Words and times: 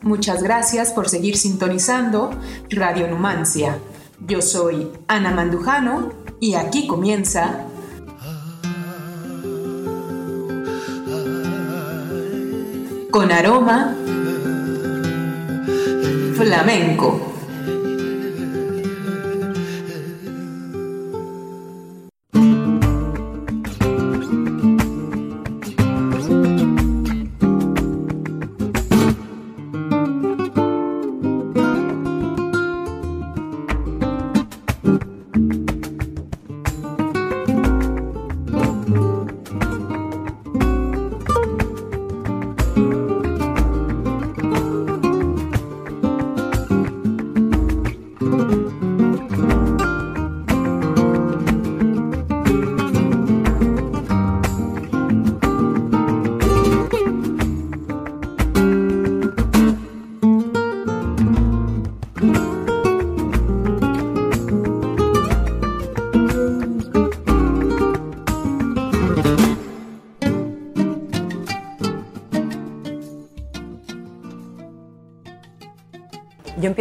Muchas 0.00 0.42
gracias 0.42 0.92
por 0.92 1.08
seguir 1.08 1.36
sintonizando 1.36 2.30
Radio 2.70 3.08
Numancia. 3.08 3.78
Yo 4.26 4.40
soy 4.40 4.90
Ana 5.08 5.30
Mandujano 5.32 6.10
y 6.40 6.54
aquí 6.54 6.86
comienza 6.86 7.66
con 13.10 13.30
aroma 13.30 13.94
flamenco. 16.36 17.31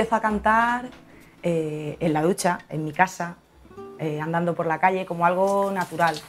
Empiezo 0.02 0.16
a 0.16 0.22
cantar 0.22 0.90
eh, 1.44 1.96
en 2.00 2.14
la 2.14 2.24
ducha, 2.24 2.58
en 2.70 2.84
mi 2.84 2.92
casa, 2.92 3.36
eh, 4.00 4.20
andando 4.20 4.56
por 4.56 4.66
la 4.66 4.80
calle, 4.80 5.06
como 5.06 5.28
algo 5.28 5.70
natural. 5.70 6.20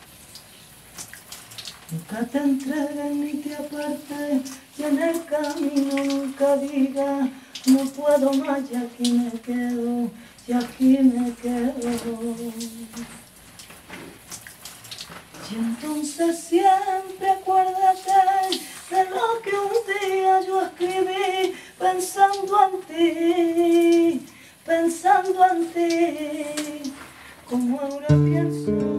Nunca 1.91 2.27
te 2.27 2.37
entregues 2.37 3.17
ni 3.17 3.33
te 3.35 3.55
apartes, 3.55 4.53
y 4.77 4.83
en 4.83 4.99
el 4.99 5.25
camino 5.25 6.05
nunca 6.05 6.57
digas, 6.57 7.31
no 7.65 7.85
puedo 7.97 8.33
más, 8.45 8.61
y 8.71 8.77
aquí 8.77 9.13
me 9.13 9.41
quedo, 9.41 10.11
y 10.47 10.53
aquí 10.53 10.99
me 10.99 11.33
quedo. 11.33 11.73
Y 15.51 15.55
entonces 15.55 16.39
siempre 16.39 17.31
acuérdate 17.41 18.13
de 18.91 19.05
lo 19.05 19.41
que 19.43 19.57
un 19.57 20.13
día 20.13 20.41
yo 20.47 20.61
escribí, 20.61 21.55
pensando 21.83 22.55
en 22.65 22.81
ti, 22.87 24.27
pensando 24.65 25.45
en 25.51 25.67
ti, 25.73 26.93
como 27.49 27.81
ahora 27.81 28.07
pienso. 28.09 28.92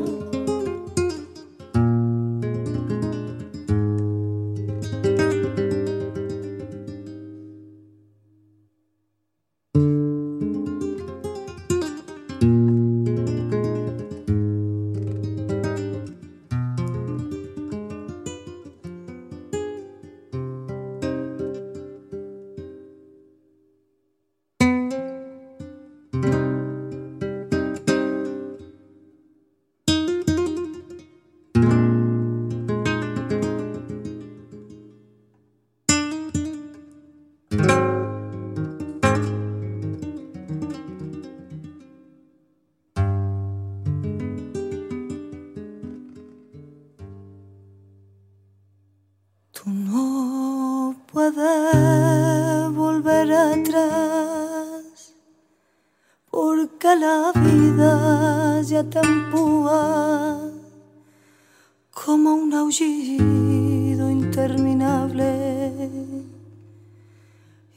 Como 62.06 62.34
un 62.34 62.54
aullido 62.54 64.10
interminable, 64.10 66.02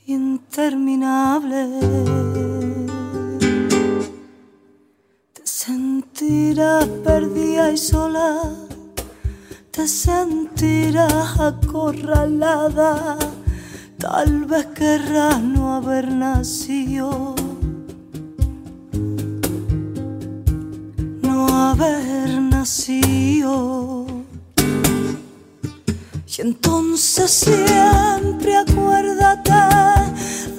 interminable. 0.07 1.69
Te 5.33 5.43
sentirás 5.45 6.87
perdida 7.05 7.71
y 7.71 7.77
sola 7.77 8.67
te 9.77 9.87
sentirás 9.87 11.39
acorralada, 11.39 13.19
tal 13.99 14.47
vez 14.47 14.67
querrás 14.75 15.43
no 15.43 15.75
haber 15.75 16.11
nacido, 16.11 17.35
no 21.21 21.47
haber 21.49 22.41
nacido. 22.41 23.96
Y 26.39 26.43
entonces 26.43 27.31
siempre 27.31 28.57
acuérdate 28.57 29.51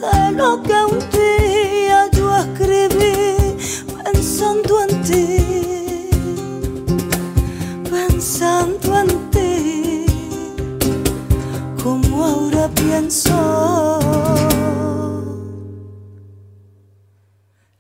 de 0.02 0.32
lo 0.32 0.64
que 0.64 0.74
un 0.74 1.00
día 1.12 2.10
yo 2.14 2.36
escribí 2.36 3.58
pensando 4.04 4.82
en 4.82 5.04
ti 5.04 5.48
pensando 7.92 9.00
en 9.00 9.30
ti, 9.30 10.06
como 11.84 12.26
ahora 12.26 12.70
pienso. 12.70 14.00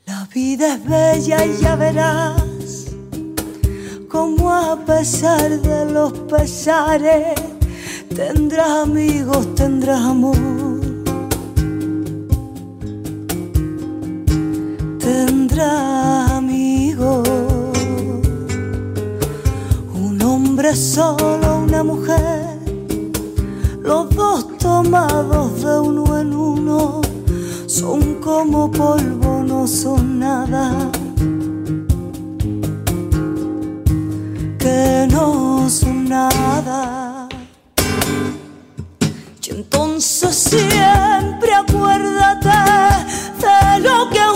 La 0.05 0.27
vida 0.33 0.75
es 0.75 0.85
bella 0.85 1.45
y 1.45 1.57
ya 1.57 1.75
verás 1.75 2.85
como 4.07 4.53
a 4.53 4.77
pesar 4.85 5.59
de 5.61 5.85
los 5.91 6.11
pesares 6.29 7.46
tendrás 8.17 8.69
amigos, 8.79 9.53
tendrás 9.53 10.01
amor. 10.01 10.35
Tendrás 14.99 16.31
amigos. 16.31 17.29
Un 19.93 20.19
hombre 20.23 20.75
solo, 20.75 21.59
una 21.67 21.83
mujer, 21.83 22.57
los 23.83 24.09
dos 24.09 24.57
tomados 24.57 25.61
de 25.61 25.79
uno 25.79 26.19
en 26.19 26.33
uno, 26.33 27.01
son 27.67 28.15
como 28.15 28.71
polvo, 28.71 29.43
no 29.45 29.67
son 29.67 30.19
nada. 30.19 30.89
Que 34.57 35.07
no 35.11 35.69
son 35.69 36.09
nada. 36.09 37.06
Entonces 39.57 40.35
siempre 40.35 41.51
acuérdate 41.51 42.47
de 43.39 43.79
lo 43.79 44.07
que 44.11 44.26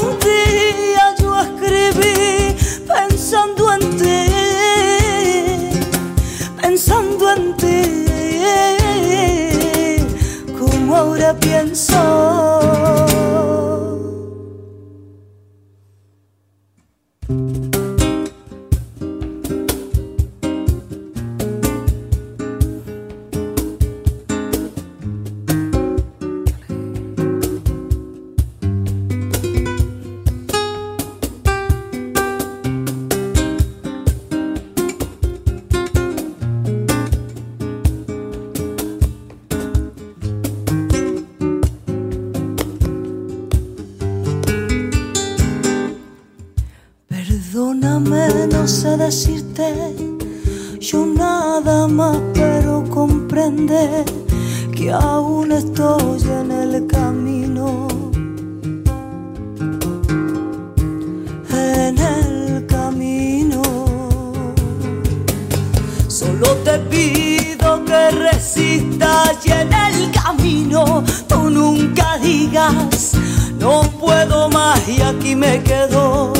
que 68.53 68.62
resistas 68.62 69.45
y 69.45 69.51
en 69.51 69.74
el 69.74 70.12
camino 70.12 71.03
tú 71.27 71.50
nunca 71.50 72.18
digas, 72.18 73.13
no 73.57 73.81
puedo 74.00 74.50
más 74.50 74.88
y 74.88 75.01
aquí 75.01 75.36
me 75.36 75.62
quedo. 75.63 76.33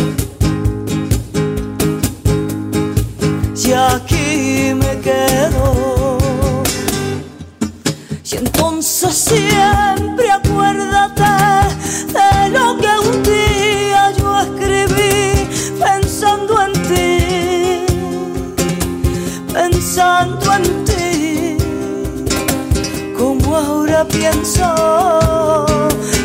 Pienso. 24.32 25.66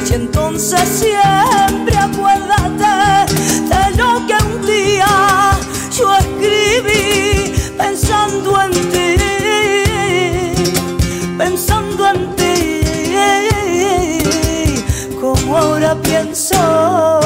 Y 0.09 0.15
entonces 0.15 0.89
siempre 0.89 1.97
acuérdate 1.97 3.33
de 3.71 3.97
lo 3.97 4.27
que 4.27 4.35
un 4.45 4.67
día 4.67 5.59
yo 5.97 6.15
escribí 6.15 7.53
pensando 7.77 8.63
en 8.63 8.73
ti, 8.93 9.17
pensando 11.37 12.09
en 12.09 12.37
ti, 12.37 12.81
como 15.21 15.57
ahora 15.57 15.95
pienso 16.03 17.26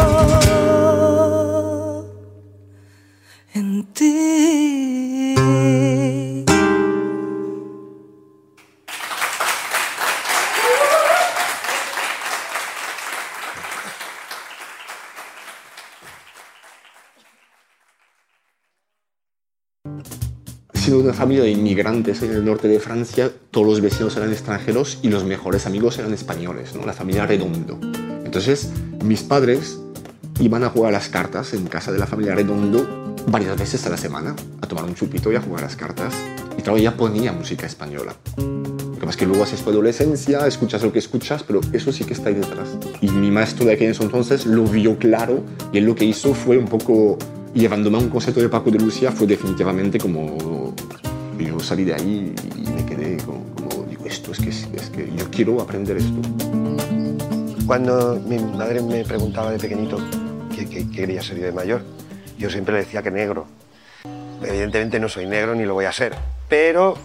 familia 21.20 21.44
de 21.44 21.50
inmigrantes 21.50 22.22
en 22.22 22.30
el 22.30 22.46
norte 22.46 22.66
de 22.66 22.80
Francia, 22.80 23.30
todos 23.50 23.66
los 23.66 23.82
vecinos 23.82 24.16
eran 24.16 24.32
extranjeros 24.32 25.00
y 25.02 25.10
los 25.10 25.22
mejores 25.24 25.66
amigos 25.66 25.98
eran 25.98 26.14
españoles, 26.14 26.74
¿no? 26.74 26.86
la 26.86 26.94
familia 26.94 27.26
Redondo. 27.26 27.78
Entonces, 28.24 28.70
mis 29.04 29.22
padres 29.22 29.78
iban 30.40 30.64
a 30.64 30.70
jugar 30.70 30.94
a 30.94 30.96
las 30.96 31.10
cartas 31.10 31.52
en 31.52 31.66
casa 31.66 31.92
de 31.92 31.98
la 31.98 32.06
familia 32.06 32.34
Redondo 32.34 33.14
varias 33.26 33.58
veces 33.58 33.84
a 33.84 33.90
la 33.90 33.98
semana, 33.98 34.34
a 34.62 34.66
tomar 34.66 34.84
un 34.84 34.94
chupito 34.94 35.30
y 35.30 35.36
a 35.36 35.42
jugar 35.42 35.64
a 35.64 35.66
las 35.66 35.76
cartas. 35.76 36.14
Y 36.56 36.62
claro, 36.62 36.78
ya 36.78 36.96
ponía 36.96 37.34
música 37.34 37.66
española. 37.66 38.16
Lo 38.38 38.94
que 38.94 39.00
pasa 39.00 39.10
es 39.10 39.16
que 39.18 39.26
luego 39.26 39.42
haces 39.42 39.60
tu 39.60 39.68
adolescencia, 39.68 40.46
escuchas 40.46 40.82
lo 40.82 40.90
que 40.90 41.00
escuchas, 41.00 41.42
pero 41.42 41.60
eso 41.74 41.92
sí 41.92 42.04
que 42.04 42.14
está 42.14 42.30
ahí 42.30 42.36
detrás. 42.36 42.78
Y 43.02 43.10
mi 43.10 43.30
maestro 43.30 43.66
de 43.66 43.74
aquel 43.74 43.94
entonces 43.94 44.46
lo 44.46 44.64
vio 44.64 44.96
claro 44.96 45.44
y 45.70 45.76
él 45.76 45.84
lo 45.84 45.94
que 45.94 46.06
hizo 46.06 46.32
fue 46.32 46.56
un 46.56 46.64
poco 46.64 47.18
llevándome 47.52 47.98
a 47.98 48.00
un 48.00 48.08
concierto 48.08 48.40
de 48.40 48.48
Paco 48.48 48.70
de 48.70 48.78
Lucía 48.78 49.12
fue 49.12 49.26
definitivamente 49.26 49.98
como 49.98 50.74
yo 51.44 51.60
salí 51.60 51.84
de 51.84 51.94
ahí 51.94 52.34
y 52.56 52.70
me 52.70 52.84
quedé 52.84 53.16
como, 53.18 53.44
como 53.54 53.84
digo 53.84 54.06
esto 54.06 54.32
es 54.32 54.40
que, 54.40 54.48
es 54.50 54.90
que 54.90 55.10
yo 55.16 55.30
quiero 55.30 55.60
aprender 55.60 55.96
esto 55.96 56.20
cuando 57.66 58.20
mi 58.26 58.38
madre 58.38 58.82
me 58.82 59.04
preguntaba 59.04 59.50
de 59.52 59.58
pequeñito 59.58 59.98
qué, 60.54 60.68
qué, 60.68 60.88
qué 60.88 60.90
quería 60.90 61.22
ser 61.22 61.38
yo 61.38 61.44
de 61.44 61.52
mayor 61.52 61.82
yo 62.38 62.48
siempre 62.48 62.72
le 62.72 62.80
decía 62.80 63.02
que 63.02 63.10
negro. 63.10 63.46
Evidentemente 64.42 64.98
no 64.98 65.10
soy 65.10 65.26
negro 65.26 65.54
ni 65.54 65.64
lo 65.64 65.74
voy 65.74 65.84
a 65.84 65.92
ser 65.92 66.14
pero 66.48 66.96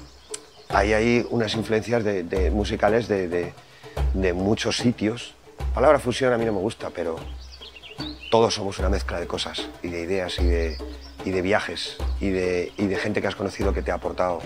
hay 0.69 0.93
ahí 0.93 1.27
unas 1.29 1.53
influencias 1.55 2.03
de, 2.03 2.23
de 2.23 2.49
musicales 2.49 3.07
de, 3.07 3.27
de, 3.27 3.53
de 4.13 4.33
muchos 4.33 4.77
sitios. 4.77 5.35
La 5.59 5.75
palabra 5.75 5.99
fusión 5.99 6.33
a 6.33 6.37
mí 6.37 6.45
no 6.45 6.53
me 6.53 6.59
gusta 6.59 6.89
pero 6.89 7.17
todos 8.31 8.53
somos 8.55 8.79
una 8.79 8.89
mezcla 8.89 9.19
de 9.19 9.27
cosas 9.27 9.69
y 9.83 9.89
de 9.89 10.01
ideas 10.01 10.39
y 10.39 10.45
de, 10.45 10.77
y 11.25 11.31
de 11.31 11.41
viajes 11.41 11.97
y 12.21 12.29
de, 12.29 12.71
y 12.77 12.85
de 12.85 12.95
gente 12.95 13.21
que 13.21 13.27
has 13.27 13.35
conocido 13.35 13.73
que 13.73 13.81
te 13.81 13.91
ha 13.91 13.95
aportado. 13.95 14.41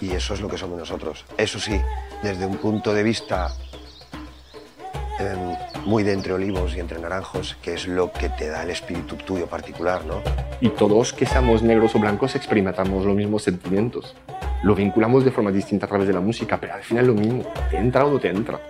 Y 0.00 0.12
eso 0.12 0.34
es 0.34 0.40
lo 0.40 0.48
que 0.48 0.58
somos 0.58 0.78
nosotros. 0.78 1.24
Eso 1.36 1.58
sí, 1.58 1.80
desde 2.22 2.46
un 2.46 2.58
punto 2.58 2.92
de 2.92 3.02
vista 3.02 3.52
eh, 5.18 5.56
muy 5.84 6.02
de 6.02 6.12
entre 6.12 6.32
olivos 6.32 6.76
y 6.76 6.80
entre 6.80 6.98
naranjos, 6.98 7.56
que 7.62 7.74
es 7.74 7.86
lo 7.86 8.12
que 8.12 8.28
te 8.28 8.48
da 8.48 8.62
el 8.62 8.70
espíritu 8.70 9.16
tuyo 9.16 9.46
particular, 9.46 10.04
¿no? 10.04 10.22
Y 10.60 10.70
todos 10.70 11.12
que 11.12 11.26
seamos 11.26 11.62
negros 11.62 11.94
o 11.94 11.98
blancos 11.98 12.34
experimentamos 12.34 13.04
los 13.04 13.16
mismos 13.16 13.42
sentimientos. 13.42 14.14
Lo 14.62 14.74
vinculamos 14.74 15.24
de 15.24 15.32
forma 15.32 15.50
distinta 15.50 15.86
a 15.86 15.88
través 15.88 16.06
de 16.06 16.12
la 16.14 16.20
música, 16.20 16.58
pero 16.60 16.74
al 16.74 16.82
final 16.82 17.06
lo 17.06 17.14
mismo. 17.14 17.44
¿Te 17.70 17.78
entra 17.78 18.04
o 18.04 18.12
no 18.12 18.20
te 18.20 18.28
entra? 18.28 18.60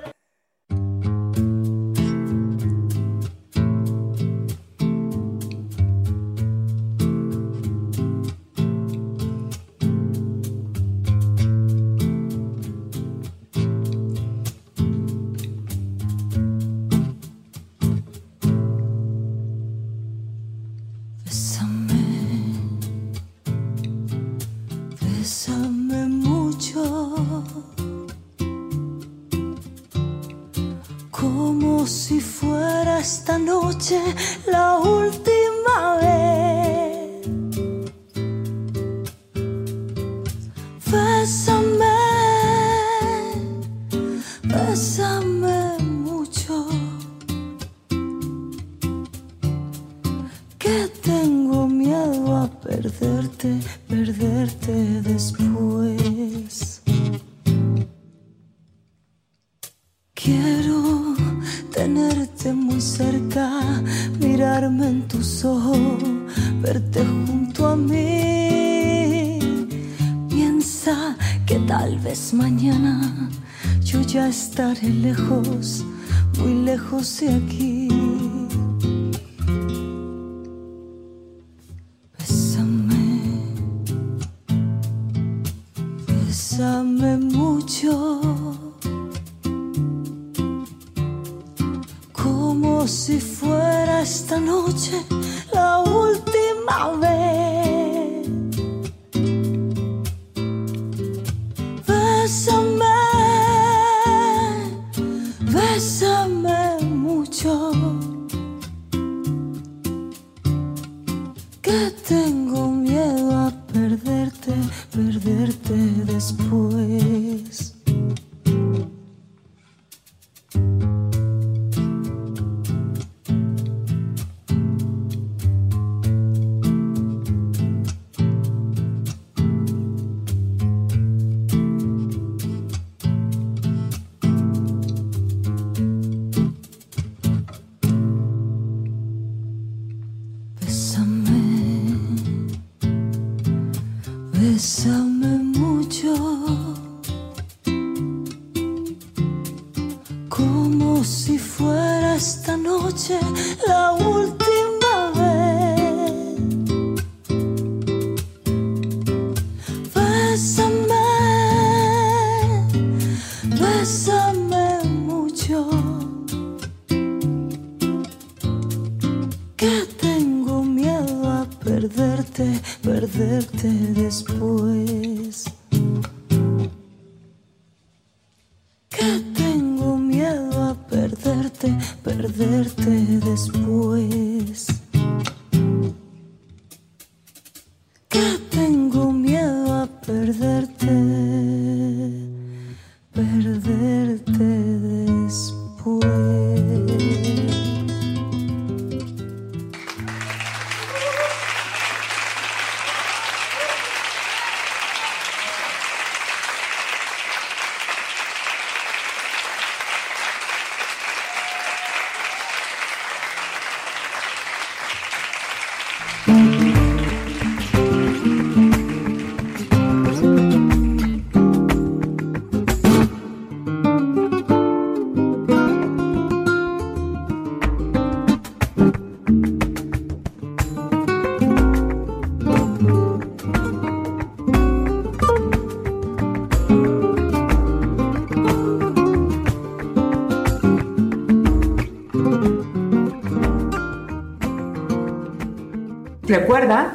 Perderte, 182.02 182.90
después. 183.24 184.81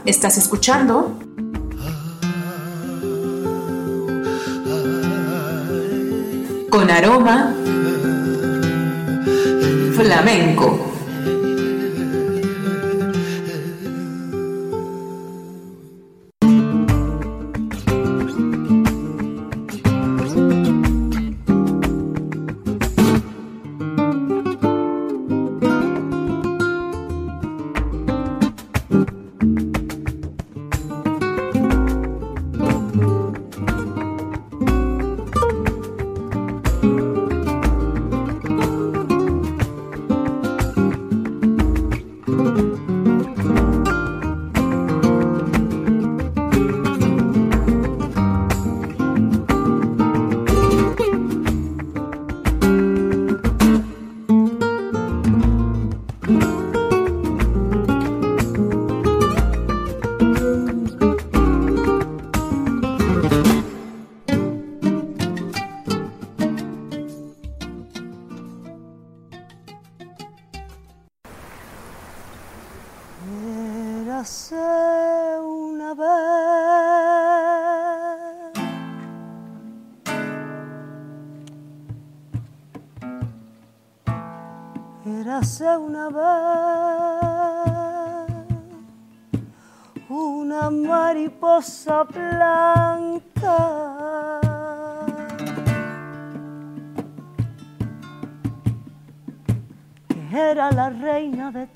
Estás 0.07 0.37
escuchando 0.37 1.19
con 6.69 6.89
aroma 6.89 7.53
flamenco. 9.93 10.86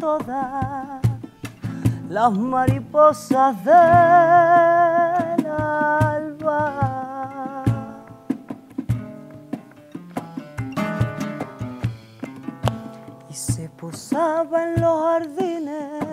Todas 0.01 0.99
las 2.09 2.31
mariposas 2.33 3.63
del 3.63 5.45
alba. 5.47 6.73
Y 13.29 13.33
se 13.33 13.69
posaba 13.69 14.63
en 14.63 14.81
los 14.81 15.03
jardines 15.03 16.03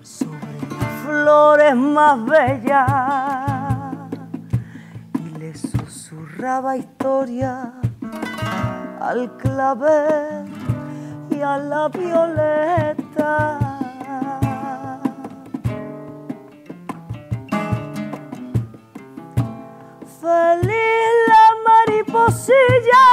sobre 0.00 0.60
las 0.70 0.92
flores 1.04 1.74
más 1.74 2.24
bellas 2.24 2.88
y 5.18 5.38
le 5.40 5.54
susurraba 5.56 6.76
historia 6.76 7.72
al 9.00 9.36
clavel 9.38 10.49
a 11.42 11.58
la 11.58 11.88
violeta. 11.88 13.58
Feliz 20.20 21.12
la 21.28 21.46
mariposilla. 21.66 23.06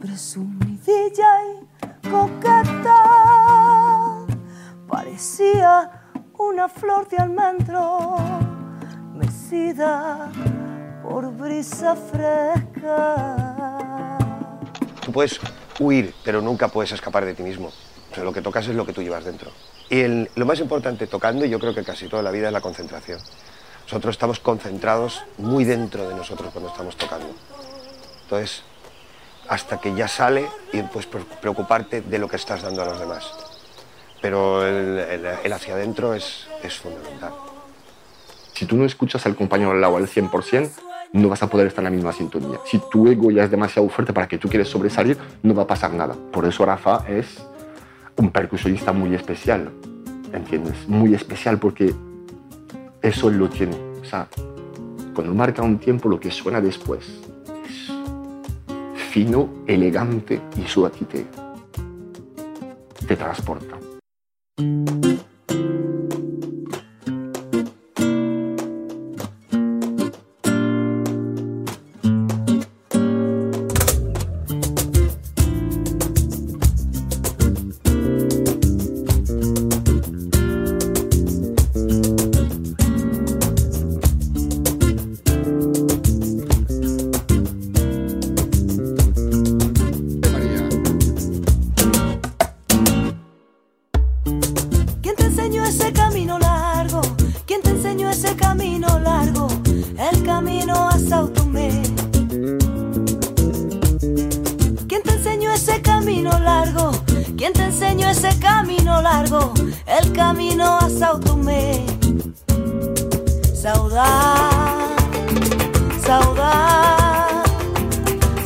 Presumidilla 0.00 1.32
y 1.44 2.08
coqueta, 2.10 3.04
parecía 4.88 5.90
una 6.36 6.68
flor 6.68 7.08
de 7.08 7.16
almendro 7.18 8.16
mecida 9.14 10.30
por 11.10 11.32
brisa 11.32 11.96
fresca. 11.96 13.26
Tú 15.04 15.10
puedes 15.10 15.40
huir, 15.80 16.14
pero 16.22 16.40
nunca 16.40 16.68
puedes 16.68 16.92
escapar 16.92 17.24
de 17.24 17.34
ti 17.34 17.42
mismo. 17.42 17.72
O 18.12 18.14
sea, 18.14 18.22
lo 18.22 18.32
que 18.32 18.40
tocas 18.40 18.68
es 18.68 18.76
lo 18.76 18.86
que 18.86 18.92
tú 18.92 19.02
llevas 19.02 19.24
dentro. 19.24 19.50
Y 19.88 20.00
el- 20.02 20.30
lo 20.36 20.46
más 20.46 20.60
importante 20.60 21.08
tocando, 21.08 21.44
y 21.44 21.50
yo 21.50 21.58
creo 21.58 21.74
que 21.74 21.82
casi 21.82 22.06
toda 22.08 22.22
la 22.22 22.30
vida, 22.30 22.46
es 22.46 22.52
la 22.52 22.60
concentración. 22.60 23.18
Nosotros 23.86 24.12
estamos 24.14 24.38
concentrados 24.38 25.24
muy 25.36 25.64
dentro 25.64 26.08
de 26.08 26.14
nosotros 26.14 26.52
cuando 26.52 26.70
estamos 26.70 26.96
tocando. 26.96 27.26
Entonces, 28.22 28.62
hasta 29.48 29.80
que 29.80 29.92
ya 29.96 30.06
sale 30.06 30.46
y 30.72 30.80
puedes 30.82 31.06
pre- 31.06 31.24
preocuparte 31.40 32.02
de 32.02 32.18
lo 32.20 32.28
que 32.28 32.36
estás 32.36 32.62
dando 32.62 32.82
a 32.82 32.84
los 32.84 33.00
demás. 33.00 33.24
Pero 34.22 34.64
el, 34.64 34.96
el- 35.00 35.24
el 35.42 35.52
hacia 35.52 35.74
adentro 35.74 36.14
es, 36.14 36.46
es 36.62 36.74
fundamental. 36.78 37.32
Si 38.54 38.64
tú 38.66 38.76
no 38.76 38.84
escuchas 38.84 39.26
al 39.26 39.34
compañero 39.34 39.72
al 39.72 39.80
lado 39.80 39.96
al 39.96 40.06
100%, 40.06 40.70
no 41.12 41.28
vas 41.28 41.42
a 41.42 41.48
poder 41.48 41.66
estar 41.66 41.82
en 41.82 41.90
la 41.90 41.96
misma 41.96 42.12
sintonía. 42.12 42.58
Si 42.64 42.80
tu 42.90 43.08
ego 43.08 43.30
ya 43.30 43.44
es 43.44 43.50
demasiado 43.50 43.88
fuerte 43.88 44.12
para 44.12 44.28
que 44.28 44.38
tú 44.38 44.48
quieres 44.48 44.68
sobresalir, 44.68 45.18
no 45.42 45.54
va 45.54 45.64
a 45.64 45.66
pasar 45.66 45.92
nada. 45.92 46.14
Por 46.32 46.46
eso 46.46 46.64
Rafa 46.64 47.04
es 47.08 47.44
un 48.16 48.30
percusionista 48.30 48.92
muy 48.92 49.14
especial, 49.14 49.70
¿entiendes? 50.32 50.88
Muy 50.88 51.14
especial 51.14 51.58
porque 51.58 51.94
eso 53.02 53.30
lo 53.30 53.48
tiene. 53.48 53.76
O 54.00 54.04
sea, 54.04 54.28
cuando 55.14 55.34
marca 55.34 55.62
un 55.62 55.78
tiempo, 55.78 56.08
lo 56.08 56.20
que 56.20 56.30
suena 56.30 56.60
después 56.60 57.06
es 57.68 59.02
fino, 59.10 59.48
elegante 59.66 60.40
y 60.56 60.62
eso 60.62 60.86
a 60.86 60.90
ti 60.90 61.04
te, 61.04 61.26
te 63.06 63.16
transporta. 63.16 63.76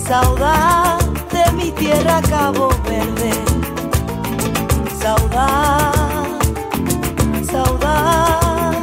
Saudade 0.06 1.04
de 1.32 1.52
mi 1.52 1.70
tierra 1.72 2.20
Cabo 2.22 2.68
Verde. 2.88 3.32
Saudade, 5.00 6.38
saudade, 7.50 8.76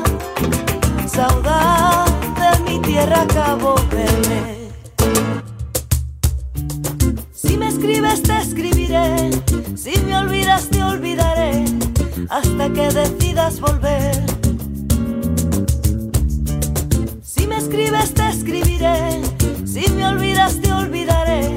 saudade 1.07 2.11
de 2.41 2.63
mi 2.63 2.79
tierra 2.81 3.25
Cabo 3.27 3.75
Verde. 3.91 4.71
Si 7.33 7.57
me 7.57 7.67
escribes 7.67 8.23
te 8.23 8.37
escribiré, 8.37 9.29
si 9.75 9.99
me 10.01 10.17
olvidas 10.17 10.69
te 10.69 10.83
olvidaré, 10.83 11.65
hasta 12.29 12.69
que 12.73 12.87
decidas 12.89 13.59
volver. 13.59 14.23
Si 17.23 17.45
me 17.47 17.57
escribes 17.57 18.13
te 18.13 18.27
escribiré, 18.27 19.21
si 19.71 19.89
me 19.91 20.05
olvidas 20.05 20.59
te 20.59 20.71
olvidaré, 20.73 21.55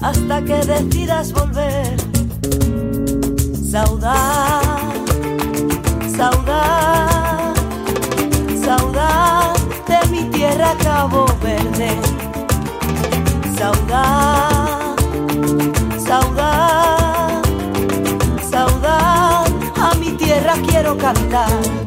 hasta 0.00 0.42
que 0.42 0.54
decidas 0.54 1.32
volver. 1.32 1.96
Saudade, 3.70 5.04
saudade, 6.16 7.60
saudade 8.64 9.60
de 9.86 10.08
mi 10.10 10.24
tierra 10.30 10.74
Cabo 10.82 11.26
Verde. 11.42 11.90
Saudade, 13.58 15.02
saudade, 16.06 17.48
saudade, 18.50 19.52
a 19.76 19.94
mi 19.96 20.12
tierra 20.12 20.54
quiero 20.66 20.96
cantar. 20.96 21.81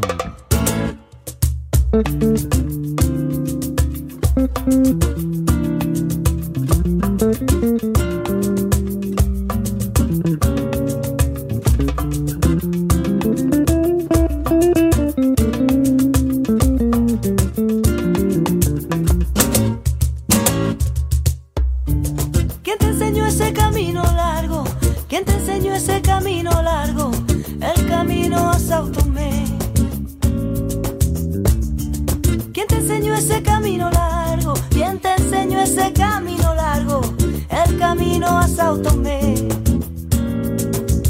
¿Quién 32.67 32.79
te 32.79 32.93
enseñó 32.93 33.13
ese 33.13 33.43
camino 33.43 33.91
largo? 33.91 34.53
¿Quién 34.71 34.97
te 34.99 35.13
enseñó 35.13 35.59
ese 35.59 35.93
camino 35.93 36.55
largo? 36.55 37.01
El 37.49 37.77
camino 37.77 38.39
a 38.39 38.47
Sao 38.47 38.77
Tomé. 38.79 39.35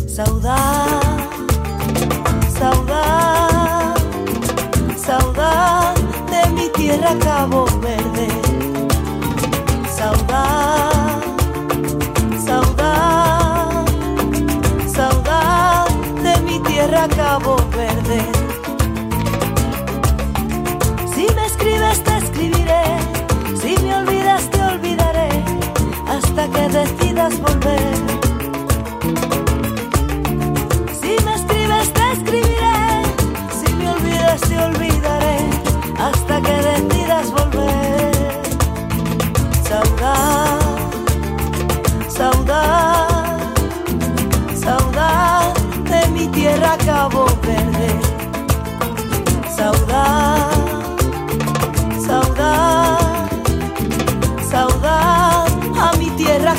Saudade, 0.06 1.18
saudade, 2.60 4.02
saudade 4.98 6.02
de 6.30 6.50
mi 6.52 6.70
tierra 6.70 7.16
Cabo 7.24 7.66
Verde. 7.80 8.28
Saudade, 9.96 11.22
saudade, 12.46 13.92
saudade 14.94 16.22
de 16.22 16.42
mi 16.42 16.60
tierra 16.64 17.08
Cabo 17.08 17.56
Verde. 17.78 17.95
decidas 26.76 27.40
volver. 27.40 27.96
Si 31.00 31.16
me 31.26 31.34
escribes, 31.36 31.94
te 31.94 32.12
escribiré. 32.12 32.82
Si 33.58 33.74
me 33.76 33.90
olvidas, 33.92 34.42
te 34.42 34.58
olvidaré. 34.60 35.38
Hasta 35.98 36.42
que 36.42 36.56
decidas 36.70 37.32
volver. 37.32 38.12
Saudad, 39.70 40.60
saudad, 42.10 43.40
saudad 44.66 45.54
de 45.92 46.08
mi 46.10 46.28
tierra 46.28 46.78
Cabo 46.86 47.26
Verde. 47.42 47.92
Saudad. 49.56 50.35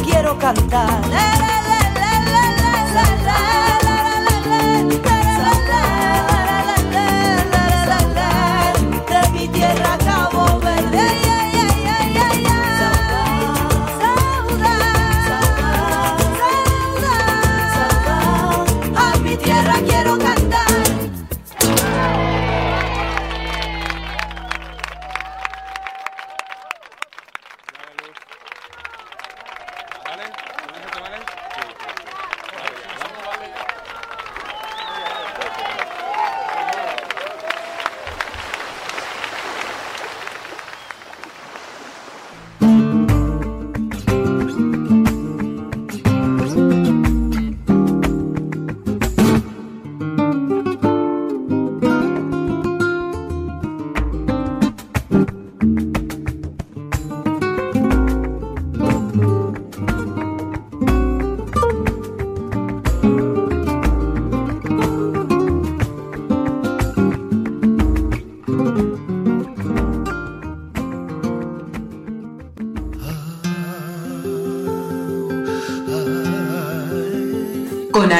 Quiero 0.04 0.38
cantar. 0.38 1.55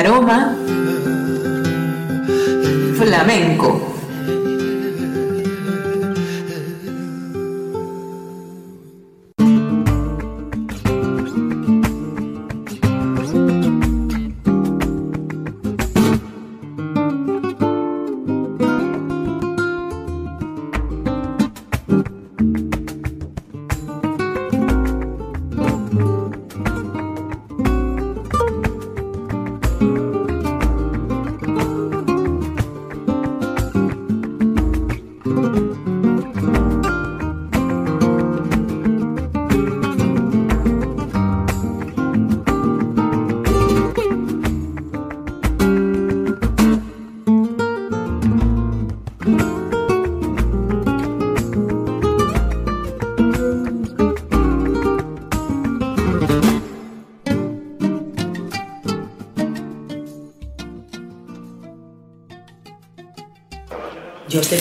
Aroma 0.06 0.55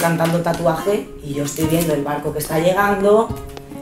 cantando 0.06 0.40
tatuaje 0.42 1.10
y 1.24 1.34
yo 1.34 1.46
estoy 1.46 1.66
viendo 1.66 1.96
el 1.96 2.04
barco 2.04 2.32
que 2.32 2.38
está 2.38 2.60
llegando, 2.60 3.28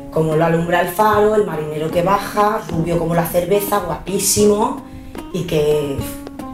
cómo 0.09 0.37
lo 0.37 0.45
alumbra 0.45 0.79
el 0.79 0.87
faro, 0.87 1.35
el 1.35 1.45
marinero 1.45 1.91
que 1.91 2.01
baja, 2.01 2.61
rubio 2.69 2.97
como 2.97 3.13
la 3.13 3.25
cerveza, 3.25 3.79
guapísimo, 3.79 4.85
y 5.33 5.43
que 5.43 5.97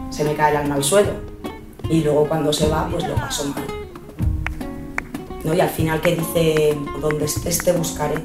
se 0.10 0.23
me 0.23 0.34
cae 0.34 0.49
el 0.53 0.58
alma 0.58 0.73
al 0.73 0.84
suelo. 0.84 1.12
Y 1.88 2.01
luego 2.01 2.27
cuando 2.27 2.51
se 2.51 2.67
va, 2.67 2.88
pues 2.89 3.08
lo 3.08 3.13
paso 3.13 3.45
mal. 3.45 3.63
¿No? 5.43 5.53
Y 5.53 5.62
al 5.62 5.69
final 5.69 6.01
que 6.01 6.15
dice, 6.15 6.75
donde 6.99 7.25
estés 7.25 7.60
te 7.60 7.71
buscaré, 7.71 8.15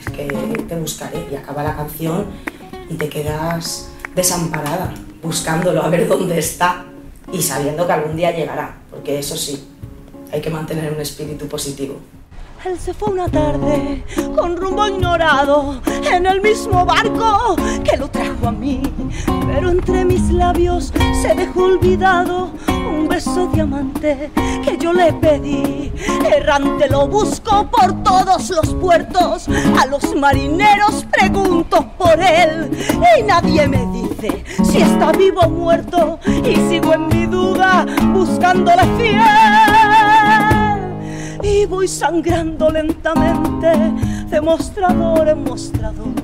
es 0.00 0.10
que 0.10 0.24
te 0.66 0.74
buscaré, 0.74 1.28
y 1.30 1.36
acaba 1.36 1.62
la 1.62 1.76
canción 1.76 2.26
y 2.90 2.94
te 2.94 3.08
quedas 3.08 3.88
desamparada, 4.16 4.92
buscándolo 5.22 5.80
a 5.80 5.88
ver 5.88 6.08
dónde 6.08 6.40
está 6.40 6.86
y 7.32 7.40
sabiendo 7.40 7.86
que 7.86 7.92
algún 7.92 8.16
día 8.16 8.32
llegará, 8.32 8.78
porque 8.90 9.20
eso 9.20 9.36
sí, 9.36 9.68
hay 10.32 10.40
que 10.40 10.50
mantener 10.50 10.92
un 10.92 11.00
espíritu 11.00 11.46
positivo. 11.46 11.96
Él 12.64 12.78
se 12.78 12.94
fue 12.94 13.08
una 13.08 13.28
tarde 13.28 14.04
con 14.36 14.56
rumbo 14.56 14.86
ignorado 14.86 15.82
en 16.10 16.26
el 16.26 16.40
mismo 16.40 16.86
barco 16.86 17.56
que 17.82 17.96
lo 17.96 18.08
trajo 18.08 18.46
a 18.46 18.52
mí. 18.52 18.80
Pero 19.48 19.70
entre 19.70 20.04
mis 20.04 20.30
labios 20.30 20.92
se 21.20 21.34
dejó 21.34 21.64
olvidado 21.64 22.52
un 22.68 23.08
beso 23.08 23.48
diamante 23.48 24.30
que 24.64 24.78
yo 24.78 24.92
le 24.92 25.12
pedí. 25.14 25.92
Errante 26.24 26.88
lo 26.88 27.08
busco 27.08 27.68
por 27.68 28.00
todos 28.04 28.48
los 28.50 28.74
puertos. 28.74 29.48
A 29.80 29.86
los 29.86 30.14
marineros 30.14 31.04
pregunto 31.10 31.84
por 31.98 32.20
él 32.20 32.70
y 33.18 33.22
nadie 33.24 33.66
me 33.66 33.84
dice 33.86 34.44
si 34.62 34.80
está 34.80 35.10
vivo 35.10 35.40
o 35.40 35.50
muerto. 35.50 36.20
Y 36.26 36.54
sigo 36.70 36.94
en 36.94 37.08
mi 37.08 37.26
duda 37.26 37.84
buscándole 38.14 38.82
fiel 38.96 39.71
y 41.42 41.66
voy 41.66 41.88
sangrando 41.88 42.70
lentamente 42.70 43.68
de 44.28 44.40
mostrador 44.40 45.28
en 45.28 45.44
mostrador. 45.44 46.14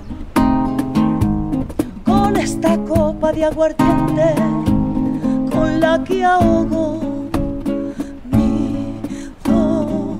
Con 2.05 2.37
esta 2.37 2.79
copa 2.85 3.33
de 3.33 3.45
aguardiente 3.45 4.35
con 5.51 5.81
la 5.81 6.03
que 6.05 6.25
ahogo 6.25 7.01
mi 8.31 9.01
dolor. 9.45 10.19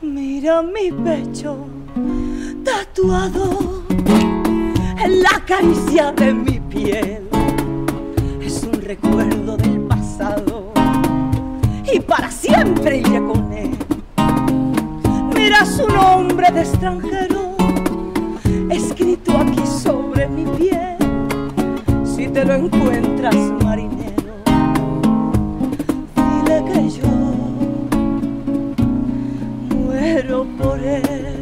Mira 0.00 0.62
mi 0.62 0.92
pecho 0.92 1.56
tatuado 2.64 3.81
la 5.20 5.42
caricia 5.46 6.12
de 6.12 6.32
mi 6.32 6.60
piel. 6.60 7.28
Es 8.40 8.62
un 8.62 8.80
recuerdo 8.80 9.56
del 9.56 9.80
pasado 9.80 10.72
y 11.92 12.00
para 12.00 12.30
siempre 12.30 12.98
iré 12.98 13.18
con 13.18 13.52
él. 13.52 13.76
Mira 15.34 15.66
su 15.66 15.86
nombre 15.88 16.50
de 16.50 16.60
extranjero 16.60 17.56
escrito 18.70 19.36
aquí 19.36 19.66
sobre 19.66 20.28
mi 20.28 20.44
piel. 20.56 20.96
Si 22.04 22.28
te 22.28 22.44
lo 22.44 22.54
encuentras, 22.54 23.34
marinero, 23.62 24.34
dile 26.16 26.64
que 26.72 26.90
yo 26.90 27.08
muero 29.76 30.46
por 30.58 30.78
él. 30.80 31.41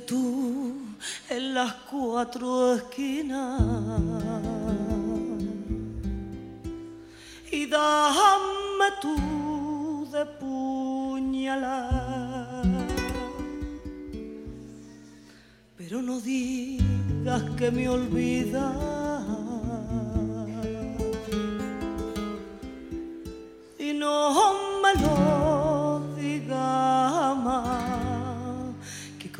Tú 0.00 0.72
en 1.28 1.54
las 1.54 1.74
cuatro 1.90 2.74
esquinas 2.74 3.60
y 7.50 7.66
dame 7.66 8.88
tú 9.00 10.08
de 10.10 10.24
puñalar. 10.40 11.82
Pero 15.76 16.00
no 16.00 16.20
digas 16.20 17.42
que 17.56 17.70
me 17.70 17.88
olvidas 17.88 19.01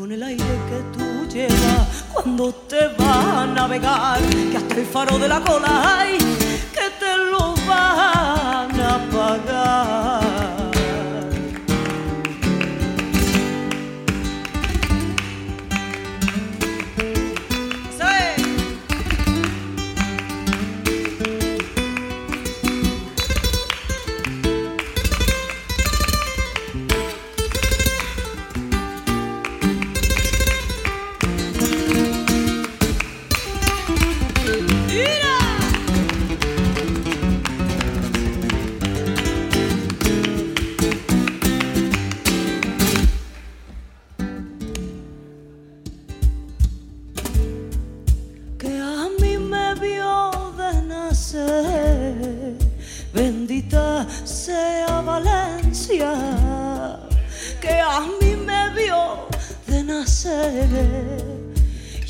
con 0.03 0.11
el 0.11 0.21
aire 0.21 0.45
que 0.69 0.99
tú 0.99 1.29
llevas 1.33 2.05
cuando 2.13 2.53
te 2.53 2.89
vas 2.99 3.25
a 3.25 3.47
navegar, 3.47 4.21
que 4.51 4.57
hasta 4.57 4.75
el 4.75 4.87
faro 4.87 5.17
de 5.17 5.29
la 5.29 5.41
cola 5.41 6.01
hay, 6.01 6.19
que 6.19 6.91
te 6.99 7.17
lo 7.31 7.55
van 7.69 8.81
a 8.81 9.09
pagar. 9.13 10.22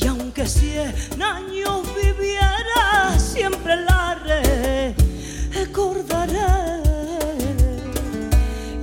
Y 0.00 0.06
aunque 0.06 0.46
cien 0.46 0.92
años 1.22 1.82
viviera, 1.94 3.18
siempre 3.18 3.76
la 3.76 4.18
recordaré. 5.54 6.42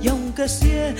Y 0.02 0.08
aunque 0.08 0.48
cien 0.48 0.96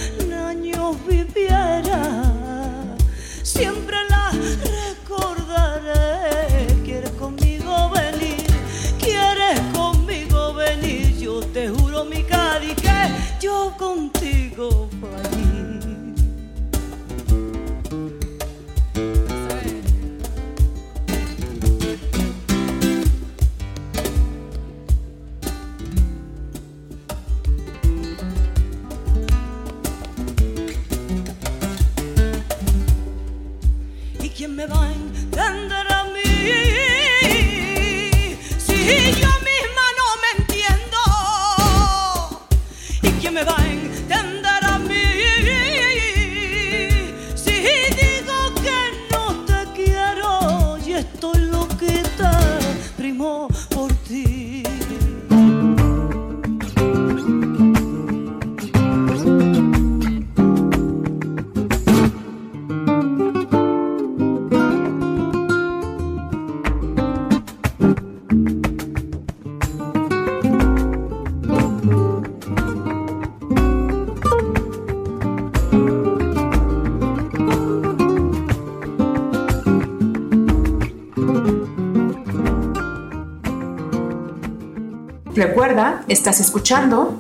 Recuerda, 85.40 86.05
estás 86.07 86.38
escuchando 86.38 87.18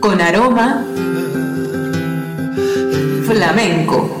con 0.00 0.20
aroma 0.20 0.84
flamenco. 3.24 4.17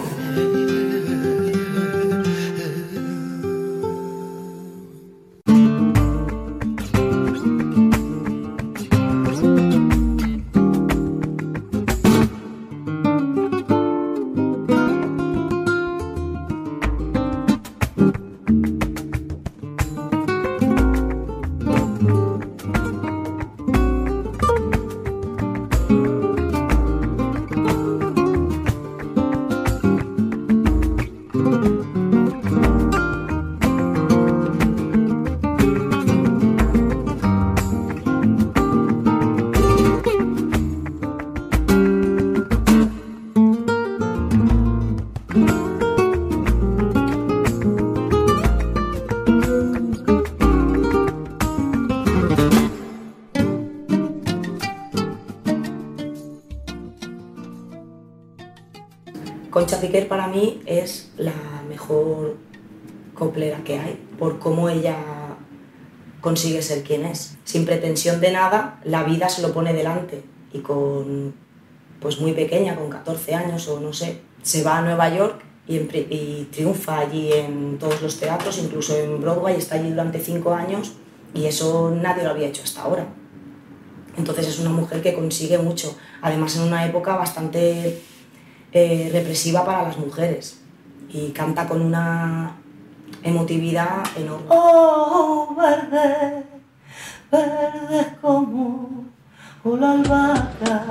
Piquer 59.80 60.08
para 60.08 60.28
mí 60.28 60.62
es 60.66 61.10
la 61.16 61.32
mejor 61.68 62.36
coplera 63.14 63.58
que 63.64 63.78
hay, 63.78 64.00
por 64.18 64.38
cómo 64.38 64.68
ella 64.68 64.96
consigue 66.20 66.62
ser 66.62 66.82
quien 66.82 67.04
es. 67.04 67.36
Sin 67.44 67.64
pretensión 67.64 68.20
de 68.20 68.32
nada, 68.32 68.80
la 68.84 69.02
vida 69.02 69.28
se 69.28 69.42
lo 69.42 69.52
pone 69.52 69.72
delante 69.72 70.22
y 70.52 70.60
con, 70.60 71.34
pues 72.00 72.20
muy 72.20 72.32
pequeña, 72.32 72.76
con 72.76 72.90
14 72.90 73.34
años 73.34 73.68
o 73.68 73.80
no 73.80 73.92
sé, 73.92 74.20
se 74.42 74.62
va 74.62 74.78
a 74.78 74.82
Nueva 74.82 75.14
York 75.14 75.42
y, 75.66 75.76
y 75.76 76.48
triunfa 76.50 76.98
allí 77.00 77.32
en 77.32 77.78
todos 77.78 78.00
los 78.00 78.18
teatros, 78.18 78.58
incluso 78.58 78.96
en 78.96 79.20
Broadway, 79.20 79.56
está 79.56 79.76
allí 79.76 79.90
durante 79.90 80.20
5 80.20 80.54
años 80.54 80.92
y 81.34 81.46
eso 81.46 81.90
nadie 81.90 82.24
lo 82.24 82.30
había 82.30 82.48
hecho 82.48 82.62
hasta 82.62 82.82
ahora. 82.82 83.06
Entonces 84.16 84.48
es 84.48 84.58
una 84.58 84.70
mujer 84.70 85.00
que 85.00 85.14
consigue 85.14 85.58
mucho, 85.58 85.96
además 86.22 86.56
en 86.56 86.62
una 86.62 86.84
época 86.86 87.16
bastante 87.16 88.02
eh, 88.72 89.10
represiva 89.12 89.64
para 89.64 89.82
las 89.82 89.96
mujeres 89.96 90.60
y 91.10 91.30
canta 91.30 91.66
con 91.66 91.80
una 91.82 92.56
emotividad 93.22 94.04
enorme. 94.16 94.46
Oh, 94.48 95.54
verde, 95.56 96.44
verde 97.30 98.16
como 98.20 99.04
la 99.64 99.92
albahaca. 99.92 100.84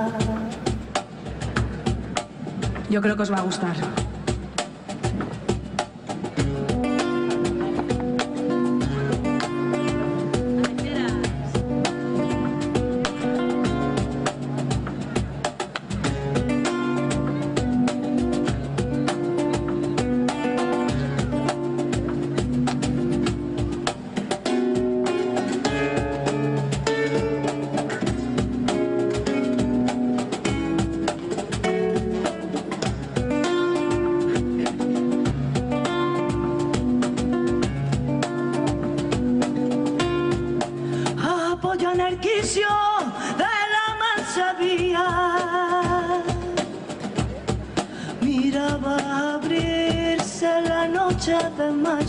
Yo 2.90 3.02
creo 3.02 3.16
que 3.16 3.22
os 3.22 3.32
va 3.32 3.38
a 3.38 3.42
gustar. 3.42 3.76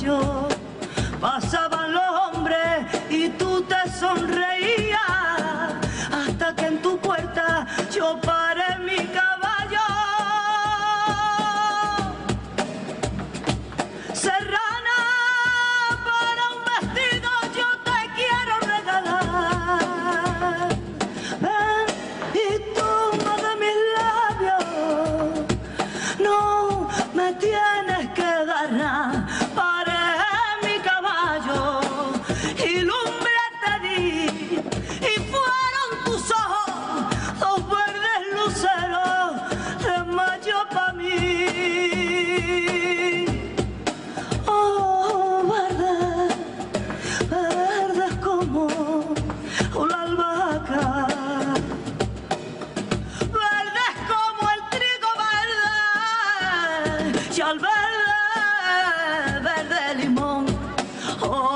yo. 0.02 0.39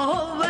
Oh. 0.06 0.43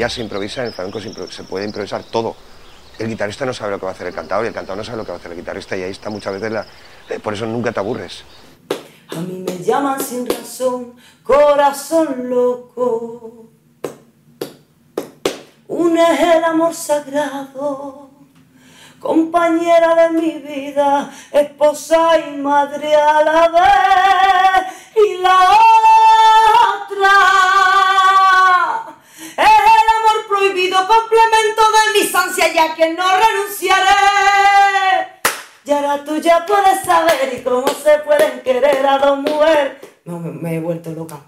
Ya 0.00 0.08
se 0.08 0.22
improvisa, 0.22 0.62
en 0.62 0.68
el 0.68 0.72
flamenco 0.72 0.98
se, 0.98 1.44
puede 1.44 1.66
improvisar 1.66 2.02
todo. 2.04 2.34
El 2.98 3.08
guitarrista 3.08 3.44
no 3.44 3.52
sabe 3.52 3.72
lo 3.72 3.78
que 3.78 3.84
va 3.84 3.92
a 3.92 3.94
hacer 3.94 4.06
el 4.06 4.14
cantador 4.14 4.46
y 4.46 4.48
el 4.48 4.54
cantador 4.54 4.78
no 4.78 4.84
sabe 4.84 4.96
lo 4.96 5.04
que 5.04 5.10
va 5.10 5.16
a 5.16 5.20
hacer 5.20 5.32
el 5.32 5.36
guitarrista 5.36 5.76
y 5.76 5.82
ahí 5.82 5.90
está 5.90 6.08
muchas 6.08 6.32
veces 6.32 6.50
la... 6.50 6.66
Eh, 7.10 7.18
por 7.18 7.34
eso 7.34 7.44
nunca 7.44 7.70
te 7.70 7.80
aburres. 7.80 8.24
A 9.08 9.16
mí 9.16 9.44
me 9.46 9.58
llaman 9.58 10.00
sin 10.00 10.26
razón, 10.26 10.94
corazón 11.22 12.30
loco. 12.30 13.50
Un 15.68 15.98
es 15.98 16.20
el 16.20 16.44
amor 16.44 16.74
sagrado, 16.74 18.08
compañera 18.98 19.94
de 19.96 20.10
mi 20.18 20.38
vida, 20.38 21.10
esposa 21.30 22.18
y 22.18 22.38
madre 22.38 22.94
a 22.94 23.22
la 23.22 23.48
vez. 23.48 24.66
Y 24.96 25.18
la 25.22 25.38
otra 26.86 27.89
prohibido, 30.40 30.78
complemento 30.86 31.62
de 31.62 32.00
mis 32.00 32.14
ansias, 32.14 32.54
ya 32.54 32.74
que 32.74 32.94
no 32.94 33.04
renunciaré. 33.04 33.90
Y 35.64 35.70
ahora 35.70 36.04
tú 36.04 36.16
ya 36.16 36.46
puedes 36.46 36.82
saber 36.84 37.32
y 37.36 37.42
cómo 37.42 37.68
se 37.68 37.98
pueden 37.98 38.40
querer 38.40 38.84
a 38.86 38.98
dos 38.98 39.18
mujeres. 39.18 39.74
No, 40.04 40.18
me, 40.18 40.30
me 40.30 40.56
he 40.56 40.60
vuelto 40.60 40.90
loca. 40.90 41.20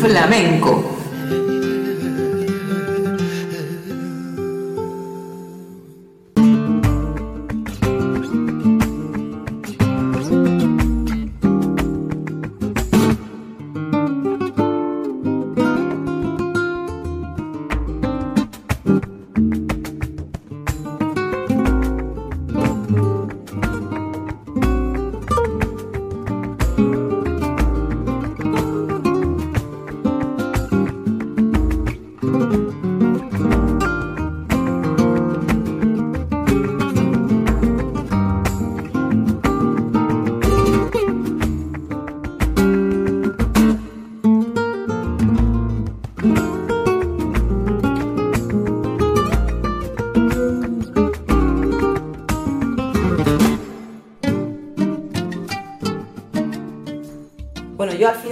Flamenco. 0.00 0.83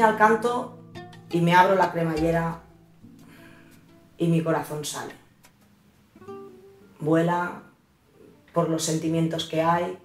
Al 0.03 0.16
canto 0.16 0.78
y 1.30 1.40
me 1.40 1.55
abro 1.55 1.74
la 1.74 1.92
cremallera 1.92 2.61
y 4.18 4.26
mi 4.28 4.42
corazón 4.42 4.84
sale. 4.84 5.14
Vuela 7.00 7.62
por 8.53 8.68
los 8.68 8.84
sentimientos 8.84 9.46
que 9.46 9.62
hay, 9.62 9.98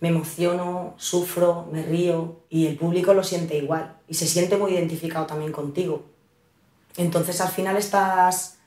me 0.00 0.08
emociono, 0.08 0.94
sufro, 0.96 1.68
me 1.72 1.82
río 1.82 2.40
y 2.48 2.66
el 2.66 2.76
público 2.76 3.14
lo 3.14 3.24
siente 3.24 3.56
igual 3.56 3.96
y 4.06 4.14
se 4.14 4.26
siente 4.26 4.56
muy 4.56 4.72
identificado 4.72 5.26
también 5.26 5.52
contigo. 5.52 6.04
Entonces 6.96 7.40
al 7.40 7.48
final 7.48 7.76
estás 7.76 8.58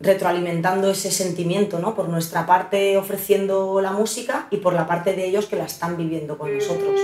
retroalimentando 0.00 0.90
ese 0.90 1.10
sentimiento, 1.10 1.78
¿no? 1.78 1.94
Por 1.94 2.08
nuestra 2.08 2.46
parte 2.46 2.96
ofreciendo 2.96 3.80
la 3.80 3.92
música 3.92 4.48
y 4.50 4.58
por 4.58 4.74
la 4.74 4.86
parte 4.86 5.14
de 5.14 5.26
ellos 5.26 5.46
que 5.46 5.56
la 5.56 5.64
están 5.64 5.96
viviendo 5.96 6.36
con 6.36 6.52
nosotros. 6.54 7.00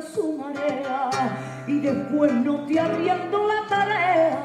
Su 0.00 0.32
marea 0.32 1.10
y 1.66 1.80
después 1.80 2.32
no 2.32 2.64
te 2.66 2.80
arriendo 2.80 3.46
la 3.46 3.68
tarea 3.68 4.42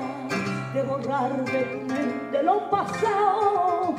de 0.73 0.83
borrar 0.83 1.45
de 1.45 1.61
tu 1.63 1.77
mente 1.85 2.43
lo 2.43 2.69
pasado 2.69 3.95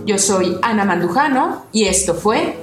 Yo 0.05 0.17
soy 0.17 0.57
Ana 0.61 0.85
Mandujano 0.85 1.65
y 1.71 1.85
esto 1.85 2.13
fue 2.15 2.57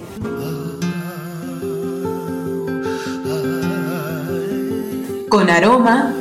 Con 5.28 5.50
aroma 5.50 6.12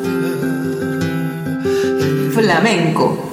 flamenco. 2.34 3.25